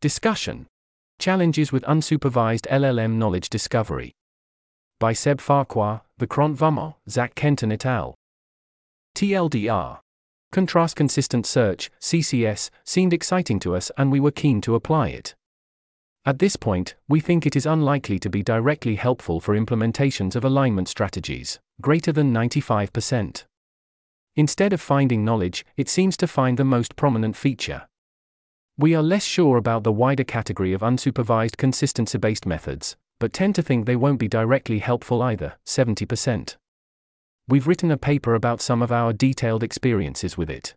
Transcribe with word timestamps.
Discussion 0.00 0.66
Challenges 1.18 1.72
with 1.72 1.82
Unsupervised 1.82 2.66
LLM 2.68 3.16
Knowledge 3.16 3.50
Discovery. 3.50 4.12
By 4.98 5.12
Seb 5.12 5.42
Farquhar, 5.42 6.00
Vikrant 6.18 6.56
Varma, 6.56 6.94
Zac 7.06 7.34
Kenton 7.34 7.70
et 7.70 7.84
al. 7.84 8.14
TLDR. 9.14 9.98
Contrast 10.52 10.96
Consistent 10.96 11.44
Search, 11.44 11.90
CCS, 12.00 12.70
seemed 12.82 13.12
exciting 13.12 13.60
to 13.60 13.76
us 13.76 13.92
and 13.98 14.10
we 14.10 14.20
were 14.20 14.30
keen 14.30 14.62
to 14.62 14.74
apply 14.74 15.08
it. 15.08 15.34
At 16.24 16.38
this 16.38 16.56
point, 16.56 16.94
we 17.06 17.20
think 17.20 17.44
it 17.44 17.54
is 17.54 17.66
unlikely 17.66 18.18
to 18.20 18.30
be 18.30 18.42
directly 18.42 18.94
helpful 18.94 19.38
for 19.38 19.54
implementations 19.54 20.34
of 20.34 20.46
alignment 20.46 20.88
strategies, 20.88 21.60
greater 21.82 22.10
than 22.10 22.32
95%. 22.32 23.44
Instead 24.34 24.72
of 24.72 24.80
finding 24.80 25.26
knowledge, 25.26 25.66
it 25.76 25.90
seems 25.90 26.16
to 26.16 26.26
find 26.26 26.56
the 26.56 26.64
most 26.64 26.96
prominent 26.96 27.36
feature. 27.36 27.86
We 28.80 28.94
are 28.94 29.02
less 29.02 29.24
sure 29.24 29.58
about 29.58 29.84
the 29.84 29.92
wider 29.92 30.24
category 30.24 30.72
of 30.72 30.80
unsupervised 30.80 31.58
consistency 31.58 32.16
based 32.16 32.46
methods, 32.46 32.96
but 33.18 33.30
tend 33.30 33.54
to 33.56 33.62
think 33.62 33.84
they 33.84 33.94
won't 33.94 34.18
be 34.18 34.26
directly 34.26 34.78
helpful 34.78 35.20
either, 35.20 35.58
70%. 35.66 36.56
We've 37.46 37.66
written 37.66 37.90
a 37.90 37.98
paper 37.98 38.34
about 38.34 38.62
some 38.62 38.80
of 38.80 38.90
our 38.90 39.12
detailed 39.12 39.62
experiences 39.62 40.38
with 40.38 40.48
it. 40.48 40.74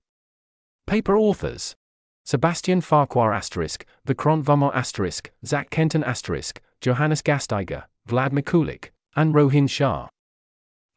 Paper 0.85 1.15
authors 1.15 1.77
Sebastian 2.25 2.81
Farquhar 2.81 3.31
asterisk, 3.31 3.85
Vikrant 4.05 4.43
Varma 4.43 4.75
asterisk, 4.75 5.31
Zac 5.45 5.69
Kenton 5.69 6.03
asterisk, 6.03 6.61
Johannes 6.81 7.21
Gasteiger, 7.21 7.83
Vlad 8.09 8.31
Mikulik, 8.31 8.89
and 9.15 9.33
Rohin 9.33 9.69
Shah. 9.69 10.09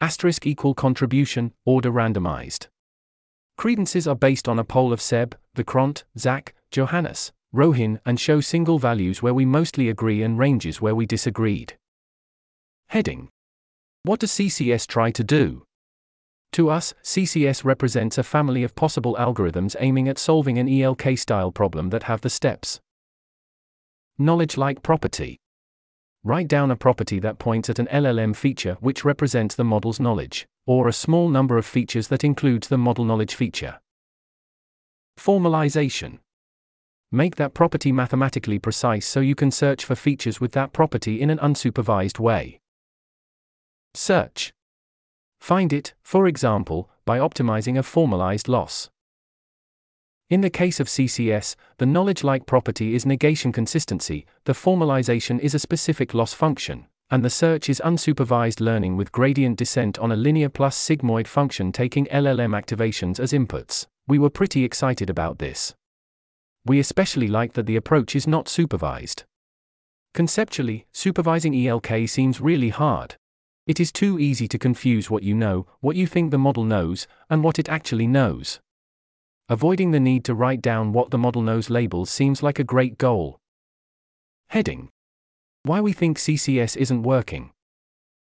Asterisk 0.01 0.45
equal 0.45 0.75
contribution, 0.75 1.53
order 1.65 1.93
randomized. 1.93 2.67
Credences 3.57 4.09
are 4.09 4.17
based 4.17 4.49
on 4.49 4.59
a 4.59 4.65
poll 4.65 4.93
of 4.93 5.01
Seb, 5.01 5.37
Vikrant, 5.57 6.03
Zac, 6.19 6.53
Johannes, 6.71 7.33
Rohin, 7.55 8.01
and 8.05 8.21
show 8.21 8.41
single 8.41 8.79
values 8.79 9.23
where 9.23 9.35
we 9.35 9.45
mostly 9.45 9.89
agree 9.89 10.23
and 10.23 10.39
ranges 10.39 10.81
where 10.81 10.95
we 10.95 11.07
disagreed. 11.07 11.77
Heading 12.89 13.29
What 14.03 14.21
does 14.21 14.33
CCS 14.33 14.87
try 14.87 15.11
to 15.11 15.25
do? 15.25 15.67
To 16.53 16.71
us, 16.71 16.95
CCS 17.03 17.65
represents 17.65 18.19
a 18.19 18.23
family 18.23 18.63
of 18.63 18.75
possible 18.75 19.17
algorithms 19.19 19.77
aiming 19.79 20.09
at 20.09 20.19
solving 20.19 20.59
an 20.59 20.69
ELK 20.69 21.19
style 21.19 21.53
problem 21.53 21.91
that 21.91 22.05
have 22.05 22.23
the 22.23 22.31
steps. 22.31 22.81
Knowledge 24.19 24.57
like 24.57 24.83
property. 24.83 25.39
Write 26.25 26.49
down 26.49 26.71
a 26.71 26.77
property 26.77 27.19
that 27.21 27.39
points 27.39 27.69
at 27.69 27.79
an 27.79 27.87
LLM 27.87 28.35
feature 28.35 28.77
which 28.81 29.05
represents 29.05 29.55
the 29.55 29.65
model's 29.65 30.01
knowledge, 30.01 30.47
or 30.67 30.89
a 30.89 30.93
small 30.93 31.29
number 31.29 31.59
of 31.59 31.67
features 31.67 32.09
that 32.09 32.25
includes 32.25 32.69
the 32.69 32.79
model 32.79 33.05
knowledge 33.05 33.35
feature. 33.35 33.81
Formalization. 35.19 36.19
Make 37.13 37.37
that 37.37 37.55
property 37.55 37.93
mathematically 37.93 38.59
precise 38.59 39.07
so 39.07 39.21
you 39.21 39.35
can 39.35 39.51
search 39.51 39.85
for 39.85 39.95
features 39.95 40.41
with 40.41 40.53
that 40.53 40.73
property 40.73 41.21
in 41.21 41.31
an 41.31 41.39
unsupervised 41.39 42.19
way. 42.19 42.59
Search. 43.95 44.53
Find 45.41 45.73
it, 45.73 45.95
for 46.03 46.27
example, 46.27 46.91
by 47.05 47.19
optimizing 47.19 47.79
a 47.79 47.83
formalized 47.85 48.49
loss. 48.49 48.91
In 50.29 50.41
the 50.41 50.51
case 50.51 50.81
of 50.81 50.89
CCS, 50.89 51.55
the 51.79 51.87
knowledge 51.87 52.25
like 52.25 52.47
property 52.47 52.97
is 52.97 53.07
negation 53.07 53.53
consistency, 53.53 54.27
the 54.45 54.53
formalization 54.53 55.39
is 55.39 55.55
a 55.55 55.61
specific 55.61 56.15
loss 56.15 56.33
function, 56.33 56.87
and 57.11 57.25
the 57.25 57.31
search 57.31 57.69
is 57.69 57.81
unsupervised 57.85 58.61
learning 58.61 58.97
with 58.97 59.13
gradient 59.13 59.57
descent 59.57 60.01
on 60.01 60.11
a 60.11 60.17
linear 60.17 60.49
plus 60.49 60.77
sigmoid 60.77 61.29
function 61.29 61.71
taking 61.71 62.07
LLM 62.07 62.61
activations 62.61 63.21
as 63.21 63.33
inputs. 63.33 63.87
We 64.09 64.19
were 64.19 64.31
pretty 64.31 64.65
excited 64.65 65.09
about 65.09 65.39
this. 65.39 65.77
We 66.67 66.79
especially 66.79 67.29
like 67.29 67.55
that 67.55 67.65
the 67.67 67.77
approach 67.77 68.15
is 68.15 68.27
not 68.27 68.49
supervised. 68.49 69.25
Conceptually, 70.13 70.87
supervising 70.93 71.55
ELK 71.55 72.09
seems 72.09 72.41
really 72.41 72.71
hard, 72.71 73.17
it 73.67 73.81
is 73.81 73.91
too 73.91 74.17
easy 74.17 74.47
to 74.49 74.59
confuse 74.59 75.11
what 75.11 75.25
you 75.25 75.35
know, 75.35 75.67
what 75.81 75.97
you 75.97 76.07
think 76.07 76.31
the 76.31 76.39
model 76.39 76.63
knows, 76.63 77.09
and 77.29 77.43
what 77.43 77.59
it 77.59 77.69
actually 77.69 78.07
knows. 78.07 78.61
Avoiding 79.49 79.91
the 79.91 79.99
need 79.99 80.25
to 80.25 80.35
write 80.35 80.63
down 80.63 80.93
what 80.93 81.11
the 81.11 81.19
model 81.19 81.43
knows 81.43 81.69
labels 81.69 82.09
seems 82.09 82.45
like 82.45 82.61
a 82.61 82.65
great 82.65 82.97
goal. 82.97 83.41
Heading 84.51 84.91
Why 85.65 85.81
we 85.81 85.93
think 85.93 86.19
CCS 86.19 86.77
isn't 86.77 87.03
working. 87.03 87.51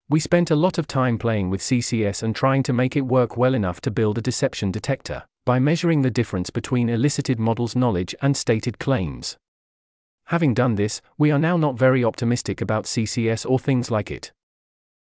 We 0.08 0.20
spent 0.20 0.52
a 0.52 0.56
lot 0.56 0.78
of 0.78 0.86
time 0.86 1.18
playing 1.18 1.50
with 1.50 1.62
CCS 1.62 2.22
and 2.22 2.36
trying 2.36 2.62
to 2.64 2.72
make 2.72 2.94
it 2.94 3.00
work 3.00 3.36
well 3.36 3.54
enough 3.54 3.80
to 3.82 3.90
build 3.90 4.18
a 4.18 4.22
deception 4.22 4.70
detector, 4.70 5.24
by 5.46 5.58
measuring 5.58 6.02
the 6.02 6.10
difference 6.10 6.48
between 6.48 6.88
elicited 6.88 7.38
model's 7.38 7.76
knowledge 7.76 8.14
and 8.22 8.36
stated 8.36 8.78
claims. 8.78 9.36
Having 10.28 10.54
done 10.54 10.76
this, 10.76 11.02
we 11.18 11.30
are 11.30 11.38
now 11.38 11.58
not 11.58 11.78
very 11.78 12.02
optimistic 12.02 12.62
about 12.62 12.84
CCS 12.84 13.48
or 13.48 13.58
things 13.58 13.90
like 13.90 14.10
it. 14.10 14.32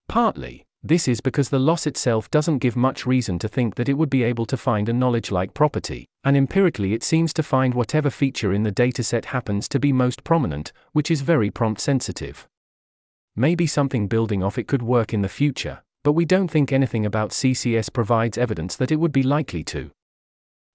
Partly, 0.08 0.66
this 0.84 1.08
is 1.08 1.22
because 1.22 1.50
the 1.50 1.60
loss 1.60 1.86
itself 1.86 2.32
doesn't 2.32 2.58
give 2.60 2.76
much 2.76 3.06
reason 3.06 3.38
to 3.40 3.48
think 3.48 3.76
that 3.76 3.90
it 3.90 3.94
would 3.94 4.10
be 4.10 4.24
able 4.24 4.46
to 4.48 4.58
find 4.58 4.90
a 4.90 4.94
knowledge 4.94 5.32
like 5.32 5.54
property, 5.54 6.08
and 6.24 6.38
empirically 6.38 6.94
it 6.94 7.04
seems 7.04 7.34
to 7.34 7.44
find 7.44 7.74
whatever 7.74 8.10
feature 8.10 8.54
in 8.54 8.64
the 8.64 8.72
dataset 8.72 9.26
happens 9.26 9.68
to 9.68 9.80
be 9.80 9.94
most 9.94 10.24
prominent, 10.24 10.72
which 10.94 11.12
is 11.12 11.22
very 11.22 11.52
prompt 11.52 11.82
sensitive. 11.82 12.48
Maybe 13.36 13.68
something 13.68 14.08
building 14.08 14.42
off 14.42 14.58
it 14.58 14.68
could 14.68 14.82
work 14.82 15.14
in 15.14 15.22
the 15.22 15.30
future, 15.30 15.84
but 16.04 16.14
we 16.14 16.26
don't 16.26 16.50
think 16.50 16.72
anything 16.72 17.06
about 17.06 17.30
CCS 17.30 17.94
provides 17.94 18.38
evidence 18.38 18.76
that 18.78 18.92
it 18.92 18.98
would 18.98 19.12
be 19.12 19.24
likely 19.24 19.64
to. 19.66 19.92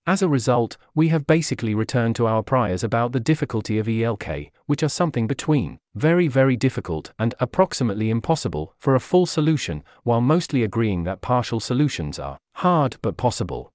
As 0.09 0.23
a 0.23 0.29
result, 0.29 0.77
we 0.95 1.09
have 1.09 1.27
basically 1.27 1.75
returned 1.75 2.15
to 2.15 2.29
our 2.29 2.41
priors 2.41 2.85
about 2.85 3.11
the 3.11 3.19
difficulty 3.19 3.77
of 3.77 3.89
ELK, 3.89 4.53
which 4.67 4.85
are 4.85 4.89
something 4.89 5.27
between 5.27 5.81
very, 5.97 6.29
very 6.29 6.57
difficult 6.57 7.13
and 7.19 7.35
approximately 7.41 8.09
impossible 8.09 8.73
for 8.79 8.95
a 8.95 9.01
full 9.01 9.27
solution, 9.27 9.83
while 10.05 10.21
mostly 10.21 10.63
agreeing 10.63 11.03
that 11.05 11.23
partial 11.23 11.59
solutions 11.59 12.21
are 12.21 12.39
hard 12.55 12.99
but 13.03 13.17
possible. 13.17 13.73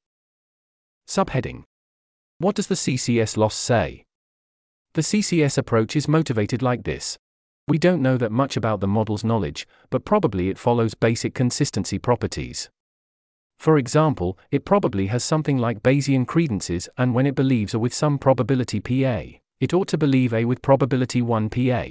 Subheading 1.06 1.64
What 2.38 2.56
does 2.56 2.68
the 2.68 2.76
CCS 2.76 3.36
loss 3.36 3.56
say? 3.56 4.06
The 4.94 5.02
CCS 5.02 5.58
approach 5.58 5.98
is 5.98 6.08
motivated 6.08 6.62
like 6.62 6.84
this. 6.86 7.18
We 7.68 7.78
don't 7.78 8.02
know 8.02 8.16
that 8.16 8.32
much 8.32 8.56
about 8.56 8.80
the 8.80 8.88
model's 8.88 9.26
knowledge, 9.26 9.68
but 9.90 10.06
probably 10.06 10.48
it 10.48 10.58
follows 10.58 10.94
basic 10.94 11.34
consistency 11.34 12.00
properties. 12.00 12.70
For 13.62 13.78
example, 13.78 14.40
it 14.50 14.66
probably 14.66 15.06
has 15.06 15.24
something 15.24 15.60
like 15.60 15.84
Bayesian 15.84 16.26
credences, 16.26 16.90
and 16.98 17.14
when 17.14 17.28
it 17.28 17.36
believes 17.36 17.76
A 17.76 17.80
with 17.80 17.94
some 17.94 18.18
probability 18.18 18.80
PA, 18.80 19.38
it 19.60 19.72
ought 19.72 19.88
to 19.90 20.00
believe 20.00 20.34
A 20.34 20.46
with 20.46 20.64
probability 20.64 21.22
1 21.22 21.48
PA. 21.52 21.84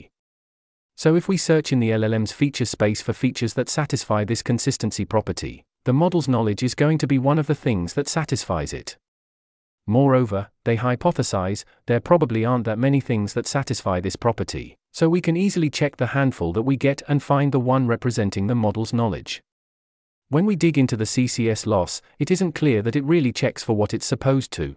So 0.97 1.14
if 1.14 1.28
we 1.28 1.36
search 1.36 1.70
in 1.70 1.78
the 1.78 1.91
LLM's 1.91 2.32
feature 2.32 2.64
space 2.64 3.00
for 3.00 3.12
features 3.12 3.54
that 3.54 3.69
satisfy 3.69 4.25
this 4.25 4.42
consistency 4.42 5.04
property, 5.04 5.62
the 5.84 5.92
model's 5.92 6.26
knowledge 6.26 6.64
is 6.64 6.75
going 6.75 6.98
to 6.98 7.06
be 7.06 7.20
one 7.20 7.38
of 7.38 7.47
the 7.47 7.54
things 7.54 7.94
that 7.94 8.09
satisfies 8.09 8.72
it. 8.72 8.97
Moreover, 9.86 10.48
they 10.64 10.76
hypothesize, 10.76 11.62
there 11.86 12.00
probably 12.00 12.44
aren't 12.44 12.64
that 12.64 12.80
many 12.80 12.98
things 12.98 13.34
that 13.34 13.47
satisfy 13.47 14.00
this 14.00 14.16
property, 14.16 14.76
so 14.91 15.09
we 15.09 15.20
can 15.20 15.36
easily 15.36 15.70
check 15.70 15.98
the 15.98 16.09
handful 16.19 16.53
that 16.53 16.62
we 16.62 16.76
get 16.76 17.00
and 17.06 17.22
find 17.22 17.53
the 17.53 17.60
one 17.60 17.86
representing 17.86 18.48
the 18.48 18.56
model's 18.56 18.92
knowledge. 18.92 19.41
When 20.30 20.46
we 20.46 20.54
dig 20.54 20.78
into 20.78 20.96
the 20.96 21.06
CCS 21.06 21.66
loss, 21.66 22.00
it 22.20 22.30
isn't 22.30 22.54
clear 22.54 22.82
that 22.82 22.94
it 22.94 23.02
really 23.02 23.32
checks 23.32 23.64
for 23.64 23.74
what 23.74 23.92
it's 23.92 24.06
supposed 24.06 24.52
to. 24.52 24.76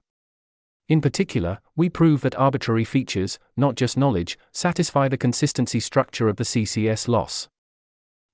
In 0.89 0.99
particular, 0.99 1.59
we 1.75 1.89
prove 1.89 2.21
that 2.21 2.35
arbitrary 2.39 2.83
features, 2.83 3.37
not 3.55 3.75
just 3.75 3.95
knowledge, 3.95 4.35
satisfy 4.51 5.07
the 5.07 5.15
consistency 5.15 5.79
structure 5.79 6.27
of 6.27 6.37
the 6.37 6.43
CCS 6.43 7.07
loss. 7.07 7.49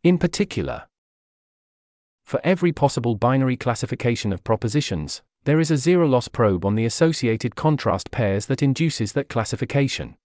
In 0.02 0.18
particular, 0.18 0.88
for 2.24 2.40
every 2.42 2.72
possible 2.72 3.16
binary 3.16 3.58
classification 3.58 4.32
of 4.32 4.46
propositions, 4.46 5.22
there 5.44 5.60
is 5.60 5.72
a 5.72 5.78
zero 5.78 6.08
loss 6.08 6.30
probe 6.30 6.64
on 6.64 6.76
the 6.76 6.86
associated 6.86 7.54
contrast 7.54 8.12
pairs 8.12 8.46
that 8.46 8.64
induces 8.64 9.12
that 9.12 9.28
classification. 9.28 10.16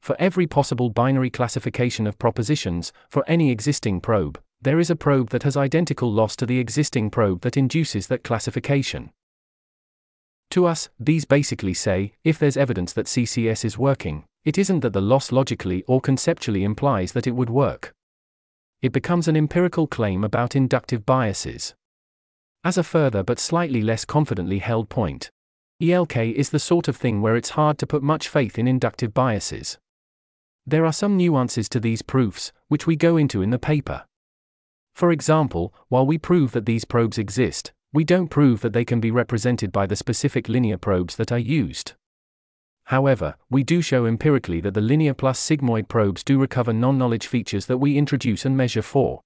For 0.00 0.14
every 0.20 0.46
possible 0.46 0.90
binary 0.90 1.30
classification 1.30 2.06
of 2.06 2.20
propositions, 2.20 2.92
for 3.10 3.24
any 3.26 3.50
existing 3.50 4.00
probe, 4.00 4.40
there 4.60 4.80
is 4.80 4.90
a 4.90 4.96
probe 4.96 5.30
that 5.30 5.42
has 5.42 5.56
identical 5.56 6.10
loss 6.10 6.36
to 6.36 6.46
the 6.46 6.58
existing 6.58 7.10
probe 7.10 7.42
that 7.42 7.56
induces 7.56 8.06
that 8.08 8.24
classification. 8.24 9.10
To 10.50 10.66
us, 10.66 10.88
these 10.98 11.24
basically 11.24 11.74
say 11.74 12.12
if 12.24 12.38
there's 12.38 12.56
evidence 12.56 12.92
that 12.92 13.06
CCS 13.06 13.64
is 13.64 13.78
working, 13.78 14.24
it 14.44 14.58
isn't 14.58 14.80
that 14.80 14.92
the 14.92 15.00
loss 15.00 15.32
logically 15.32 15.82
or 15.88 16.00
conceptually 16.00 16.64
implies 16.64 17.12
that 17.12 17.26
it 17.26 17.32
would 17.32 17.50
work. 17.50 17.92
It 18.80 18.92
becomes 18.92 19.26
an 19.26 19.36
empirical 19.36 19.86
claim 19.86 20.22
about 20.22 20.54
inductive 20.54 21.04
biases. 21.04 21.74
As 22.62 22.78
a 22.78 22.84
further 22.84 23.22
but 23.22 23.38
slightly 23.38 23.82
less 23.82 24.04
confidently 24.04 24.58
held 24.60 24.88
point, 24.88 25.30
ELK 25.80 26.16
is 26.16 26.50
the 26.50 26.58
sort 26.58 26.88
of 26.88 26.96
thing 26.96 27.20
where 27.20 27.36
it's 27.36 27.50
hard 27.50 27.78
to 27.78 27.86
put 27.86 28.02
much 28.02 28.28
faith 28.28 28.58
in 28.58 28.66
inductive 28.66 29.12
biases. 29.12 29.78
There 30.66 30.86
are 30.86 30.92
some 30.92 31.16
nuances 31.16 31.68
to 31.70 31.80
these 31.80 32.02
proofs, 32.02 32.52
which 32.68 32.86
we 32.86 32.96
go 32.96 33.16
into 33.16 33.42
in 33.42 33.50
the 33.50 33.58
paper. 33.58 34.04
For 34.96 35.12
example, 35.12 35.74
while 35.90 36.06
we 36.06 36.16
prove 36.16 36.52
that 36.52 36.64
these 36.64 36.86
probes 36.86 37.18
exist, 37.18 37.70
we 37.92 38.02
don't 38.02 38.28
prove 38.28 38.62
that 38.62 38.72
they 38.72 38.86
can 38.86 38.98
be 38.98 39.10
represented 39.10 39.70
by 39.70 39.84
the 39.84 39.94
specific 39.94 40.48
linear 40.48 40.78
probes 40.78 41.16
that 41.16 41.30
are 41.30 41.38
used. 41.38 41.92
However, 42.84 43.34
we 43.50 43.62
do 43.62 43.82
show 43.82 44.06
empirically 44.06 44.58
that 44.62 44.72
the 44.72 44.80
linear 44.80 45.12
plus 45.12 45.38
sigmoid 45.38 45.88
probes 45.88 46.24
do 46.24 46.38
recover 46.38 46.72
non 46.72 46.96
knowledge 46.96 47.26
features 47.26 47.66
that 47.66 47.76
we 47.76 47.98
introduce 47.98 48.46
and 48.46 48.56
measure 48.56 48.80
for. 48.80 49.20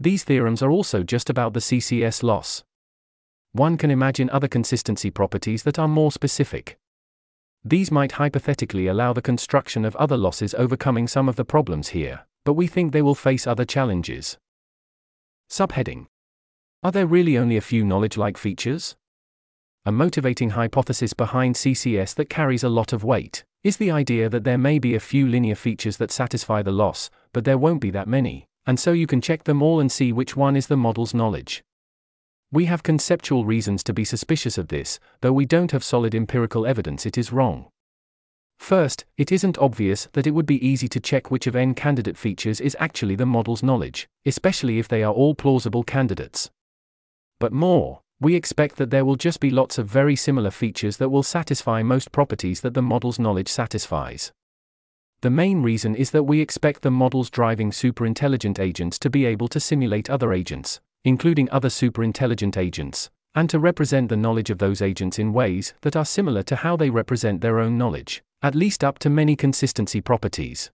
These 0.00 0.24
theorems 0.24 0.62
are 0.62 0.70
also 0.70 1.02
just 1.02 1.28
about 1.28 1.52
the 1.52 1.60
CCS 1.60 2.22
loss. 2.22 2.64
One 3.52 3.76
can 3.76 3.90
imagine 3.90 4.30
other 4.30 4.48
consistency 4.48 5.10
properties 5.10 5.64
that 5.64 5.78
are 5.78 5.86
more 5.86 6.10
specific. 6.10 6.78
These 7.62 7.90
might 7.90 8.12
hypothetically 8.12 8.86
allow 8.86 9.12
the 9.12 9.20
construction 9.20 9.84
of 9.84 9.94
other 9.96 10.16
losses 10.16 10.54
overcoming 10.54 11.06
some 11.06 11.28
of 11.28 11.36
the 11.36 11.44
problems 11.44 11.88
here, 11.88 12.20
but 12.46 12.54
we 12.54 12.66
think 12.66 12.94
they 12.94 13.02
will 13.02 13.14
face 13.14 13.46
other 13.46 13.66
challenges. 13.66 14.38
Subheading 15.50 16.06
Are 16.82 16.92
there 16.92 17.06
really 17.06 17.38
only 17.38 17.56
a 17.56 17.62
few 17.62 17.82
knowledge 17.82 18.18
like 18.18 18.36
features? 18.36 18.96
A 19.86 19.90
motivating 19.90 20.50
hypothesis 20.50 21.14
behind 21.14 21.54
CCS 21.54 22.14
that 22.16 22.28
carries 22.28 22.62
a 22.62 22.68
lot 22.68 22.92
of 22.92 23.02
weight 23.02 23.44
is 23.64 23.78
the 23.78 23.90
idea 23.90 24.28
that 24.28 24.44
there 24.44 24.58
may 24.58 24.78
be 24.78 24.94
a 24.94 25.00
few 25.00 25.26
linear 25.26 25.54
features 25.54 25.96
that 25.96 26.10
satisfy 26.10 26.62
the 26.62 26.70
loss, 26.70 27.08
but 27.32 27.44
there 27.44 27.56
won't 27.56 27.80
be 27.80 27.90
that 27.90 28.06
many, 28.06 28.46
and 28.66 28.78
so 28.78 28.92
you 28.92 29.06
can 29.06 29.22
check 29.22 29.44
them 29.44 29.62
all 29.62 29.80
and 29.80 29.90
see 29.90 30.12
which 30.12 30.36
one 30.36 30.54
is 30.54 30.66
the 30.66 30.76
model's 30.76 31.14
knowledge. 31.14 31.64
We 32.52 32.66
have 32.66 32.82
conceptual 32.82 33.46
reasons 33.46 33.82
to 33.84 33.94
be 33.94 34.04
suspicious 34.04 34.58
of 34.58 34.68
this, 34.68 35.00
though 35.22 35.32
we 35.32 35.46
don't 35.46 35.72
have 35.72 35.82
solid 35.82 36.14
empirical 36.14 36.66
evidence 36.66 37.06
it 37.06 37.16
is 37.16 37.32
wrong. 37.32 37.68
First, 38.58 39.04
it 39.16 39.32
isn't 39.32 39.58
obvious 39.58 40.08
that 40.12 40.26
it 40.26 40.32
would 40.32 40.46
be 40.46 40.66
easy 40.66 40.88
to 40.88 41.00
check 41.00 41.30
which 41.30 41.46
of 41.46 41.56
n 41.56 41.74
candidate 41.74 42.18
features 42.18 42.60
is 42.60 42.76
actually 42.78 43.14
the 43.14 43.24
model's 43.26 43.62
knowledge, 43.62 44.08
especially 44.26 44.78
if 44.78 44.88
they 44.88 45.02
are 45.02 45.12
all 45.12 45.34
plausible 45.34 45.82
candidates. 45.82 46.50
But 47.38 47.52
more, 47.52 48.00
we 48.20 48.34
expect 48.34 48.76
that 48.76 48.90
there 48.90 49.04
will 49.04 49.16
just 49.16 49.40
be 49.40 49.50
lots 49.50 49.78
of 49.78 49.86
very 49.86 50.16
similar 50.16 50.50
features 50.50 50.96
that 50.96 51.08
will 51.08 51.22
satisfy 51.22 51.82
most 51.82 52.10
properties 52.10 52.60
that 52.62 52.74
the 52.74 52.82
model's 52.82 53.18
knowledge 53.18 53.48
satisfies. 53.48 54.32
The 55.20 55.30
main 55.30 55.62
reason 55.62 55.94
is 55.94 56.10
that 56.10 56.24
we 56.24 56.40
expect 56.40 56.82
the 56.82 56.90
model's 56.90 57.30
driving 57.30 57.70
superintelligent 57.70 58.58
agents 58.58 58.98
to 59.00 59.10
be 59.10 59.24
able 59.24 59.48
to 59.48 59.60
simulate 59.60 60.10
other 60.10 60.32
agents, 60.32 60.80
including 61.04 61.48
other 61.50 61.68
superintelligent 61.68 62.56
agents, 62.56 63.08
and 63.38 63.48
to 63.48 63.58
represent 63.58 64.08
the 64.08 64.16
knowledge 64.16 64.50
of 64.50 64.58
those 64.58 64.82
agents 64.82 65.18
in 65.18 65.32
ways 65.32 65.72
that 65.80 65.96
are 65.96 66.04
similar 66.04 66.42
to 66.42 66.56
how 66.56 66.76
they 66.76 66.90
represent 66.90 67.40
their 67.40 67.58
own 67.58 67.78
knowledge, 67.78 68.22
at 68.42 68.54
least 68.54 68.84
up 68.84 68.98
to 68.98 69.08
many 69.08 69.34
consistency 69.34 70.00
properties 70.00 70.70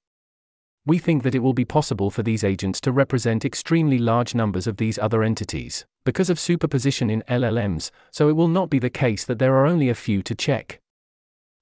we 0.86 0.98
think 0.98 1.22
that 1.22 1.34
it 1.34 1.38
will 1.38 1.54
be 1.54 1.64
possible 1.64 2.10
for 2.10 2.22
these 2.22 2.44
agents 2.44 2.78
to 2.82 2.92
represent 2.92 3.44
extremely 3.44 3.98
large 3.98 4.34
numbers 4.34 4.66
of 4.66 4.76
these 4.76 4.98
other 4.98 5.22
entities, 5.22 5.86
because 6.04 6.28
of 6.28 6.38
superposition 6.38 7.08
in 7.08 7.22
LLMs, 7.22 7.90
so 8.10 8.28
it 8.28 8.36
will 8.36 8.48
not 8.48 8.68
be 8.68 8.78
the 8.78 8.90
case 8.90 9.24
that 9.24 9.38
there 9.38 9.56
are 9.56 9.66
only 9.66 9.88
a 9.88 9.94
few 9.94 10.22
to 10.22 10.34
check. 10.34 10.80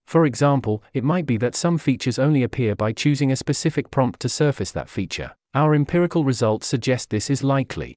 For 0.07 0.27
example, 0.27 0.83
it 0.93 1.05
might 1.05 1.27
be 1.27 1.37
that 1.37 1.55
some 1.55 1.79
features 1.79 2.19
only 2.19 2.43
appear 2.43 2.75
by 2.75 2.93
choosing 2.93 3.31
a 3.31 3.37
specific 3.37 3.93
prompt 3.93 4.19
to 4.21 4.29
surface 4.29 4.73
that 4.73 4.89
feature. 4.89 5.33
Our 5.55 5.75
empirical 5.75 6.25
results 6.25 6.67
suggest 6.67 7.11
this 7.11 7.31
is 7.31 7.45
likely. 7.45 7.95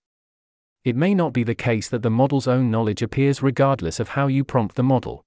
It 0.86 0.96
may 0.96 1.16
not 1.16 1.34
be 1.34 1.44
the 1.44 1.56
case 1.56 1.90
that 1.90 2.04
the 2.04 2.12
model's 2.12 2.48
own 2.48 2.70
knowledge 2.70 3.02
appears 3.02 3.42
regardless 3.42 4.00
of 4.00 4.10
how 4.10 4.28
you 4.28 4.44
prompt 4.44 4.76
the 4.76 4.84
model. 4.84 5.26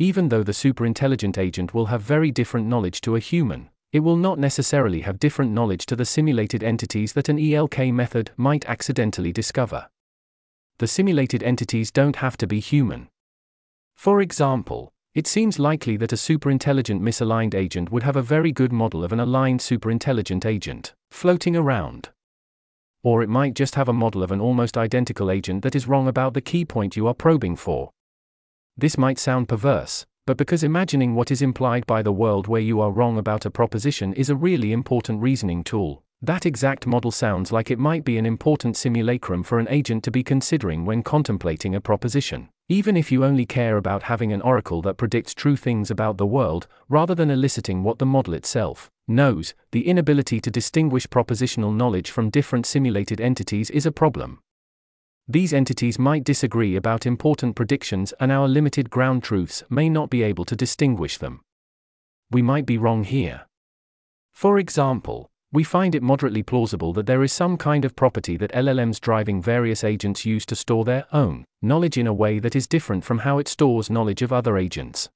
Even 0.00 0.28
though 0.28 0.42
the 0.42 0.52
superintelligent 0.52 1.38
agent 1.38 1.72
will 1.72 1.86
have 1.86 2.02
very 2.02 2.32
different 2.32 2.66
knowledge 2.66 3.00
to 3.02 3.14
a 3.14 3.20
human, 3.20 3.70
it 3.92 4.00
will 4.00 4.16
not 4.16 4.36
necessarily 4.36 5.02
have 5.02 5.20
different 5.20 5.52
knowledge 5.52 5.86
to 5.86 5.94
the 5.94 6.04
simulated 6.04 6.64
entities 6.64 7.12
that 7.12 7.28
an 7.28 7.38
ELK 7.38 7.94
method 7.94 8.32
might 8.36 8.64
accidentally 8.64 9.32
discover. 9.32 9.88
The 10.78 10.88
simulated 10.88 11.44
entities 11.44 11.92
don't 11.92 12.16
have 12.16 12.36
to 12.38 12.48
be 12.48 12.58
human. 12.58 13.08
For 13.94 14.20
example, 14.20 14.92
it 15.14 15.28
seems 15.28 15.60
likely 15.60 15.96
that 15.98 16.12
a 16.12 16.16
superintelligent 16.16 17.00
misaligned 17.00 17.54
agent 17.54 17.92
would 17.92 18.02
have 18.02 18.16
a 18.16 18.22
very 18.22 18.50
good 18.50 18.72
model 18.72 19.04
of 19.04 19.12
an 19.12 19.20
aligned 19.20 19.60
superintelligent 19.60 20.44
agent, 20.44 20.94
floating 21.12 21.54
around. 21.54 22.08
Or 23.04 23.22
it 23.22 23.28
might 23.28 23.54
just 23.54 23.76
have 23.76 23.88
a 23.88 23.92
model 23.92 24.24
of 24.24 24.32
an 24.32 24.40
almost 24.40 24.76
identical 24.76 25.30
agent 25.30 25.62
that 25.62 25.76
is 25.76 25.86
wrong 25.86 26.08
about 26.08 26.34
the 26.34 26.40
key 26.40 26.64
point 26.64 26.96
you 26.96 27.06
are 27.06 27.14
probing 27.14 27.54
for. 27.54 27.90
This 28.76 28.98
might 28.98 29.20
sound 29.20 29.48
perverse, 29.48 30.04
but 30.26 30.38
because 30.38 30.64
imagining 30.64 31.14
what 31.14 31.30
is 31.30 31.42
implied 31.42 31.86
by 31.86 32.02
the 32.02 32.12
world 32.12 32.48
where 32.48 32.62
you 32.62 32.80
are 32.80 32.90
wrong 32.90 33.18
about 33.18 33.44
a 33.44 33.50
proposition 33.50 34.14
is 34.14 34.30
a 34.30 34.34
really 34.34 34.72
important 34.72 35.20
reasoning 35.20 35.62
tool, 35.62 36.02
that 36.22 36.46
exact 36.46 36.86
model 36.86 37.10
sounds 37.10 37.52
like 37.52 37.70
it 37.70 37.78
might 37.78 38.06
be 38.06 38.16
an 38.16 38.24
important 38.24 38.74
simulacrum 38.74 39.42
for 39.42 39.58
an 39.58 39.68
agent 39.68 40.02
to 40.04 40.10
be 40.10 40.24
considering 40.24 40.86
when 40.86 41.02
contemplating 41.02 41.74
a 41.74 41.80
proposition. 41.82 42.48
Even 42.68 42.96
if 42.96 43.12
you 43.12 43.24
only 43.24 43.44
care 43.44 43.76
about 43.76 44.04
having 44.04 44.32
an 44.32 44.40
oracle 44.40 44.80
that 44.82 44.96
predicts 44.96 45.34
true 45.34 45.56
things 45.56 45.90
about 45.90 46.16
the 46.16 46.26
world, 46.26 46.66
rather 46.88 47.14
than 47.14 47.30
eliciting 47.30 47.82
what 47.82 47.98
the 47.98 48.06
model 48.06 48.32
itself 48.32 48.90
knows, 49.06 49.52
the 49.72 49.86
inability 49.86 50.40
to 50.40 50.50
distinguish 50.50 51.06
propositional 51.06 51.76
knowledge 51.76 52.10
from 52.10 52.30
different 52.30 52.64
simulated 52.64 53.20
entities 53.20 53.68
is 53.68 53.84
a 53.84 53.92
problem. 53.92 54.38
These 55.28 55.52
entities 55.52 55.98
might 55.98 56.24
disagree 56.24 56.74
about 56.74 57.04
important 57.04 57.54
predictions, 57.54 58.14
and 58.18 58.32
our 58.32 58.48
limited 58.48 58.88
ground 58.88 59.22
truths 59.22 59.62
may 59.68 59.90
not 59.90 60.08
be 60.08 60.22
able 60.22 60.46
to 60.46 60.56
distinguish 60.56 61.18
them. 61.18 61.42
We 62.30 62.40
might 62.40 62.64
be 62.64 62.78
wrong 62.78 63.04
here. 63.04 63.46
For 64.32 64.58
example, 64.58 65.30
we 65.54 65.64
find 65.64 65.94
it 65.94 66.02
moderately 66.02 66.42
plausible 66.42 66.92
that 66.92 67.06
there 67.06 67.22
is 67.22 67.32
some 67.32 67.56
kind 67.56 67.86
of 67.86 67.96
property 67.96 68.36
that 68.36 68.52
LLMs 68.52 69.00
driving 69.00 69.40
various 69.40 69.82
agents 69.82 70.26
use 70.26 70.44
to 70.44 70.54
store 70.54 70.84
their 70.84 71.06
own 71.12 71.46
knowledge 71.62 71.96
in 71.96 72.06
a 72.06 72.12
way 72.12 72.38
that 72.38 72.54
is 72.54 72.66
different 72.66 73.04
from 73.04 73.20
how 73.20 73.38
it 73.38 73.48
stores 73.48 73.88
knowledge 73.88 74.20
of 74.20 74.32
other 74.32 74.58
agents 74.58 75.08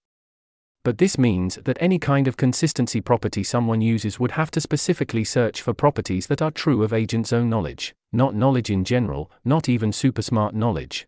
but 0.89 0.97
this 0.97 1.19
means 1.19 1.57
that 1.57 1.77
any 1.81 1.99
kind 1.99 2.27
of 2.27 2.39
consistency 2.39 3.01
property 3.01 3.45
someone 3.45 3.83
uses 3.83 4.19
would 4.19 4.31
have 4.31 4.51
to 4.51 4.59
specifically 4.59 5.23
search 5.23 5.61
for 5.61 5.75
properties 5.75 6.29
that 6.29 6.41
are 6.41 6.51
true 6.51 6.83
of 6.83 6.95
agent's 6.95 7.31
own 7.31 7.51
knowledge, 7.51 7.95
not 8.11 8.35
knowledge 8.35 8.71
in 8.71 8.85
general, 8.85 9.31
not 9.45 9.69
even 9.69 9.93
super 9.93 10.23
smart 10.23 10.55
knowledge. 10.55 11.07